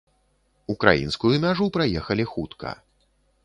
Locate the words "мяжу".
1.45-1.69